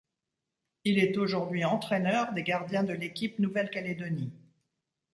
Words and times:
Il 0.83 0.97
est 0.97 1.15
aujourd'hui 1.19 1.63
entraineur 1.63 2.33
des 2.33 2.41
gardiens 2.41 2.83
de 2.83 2.91
l'équipe 2.93 3.37
de 3.39 3.43
Nouvelle-Calédonie. 3.43 4.33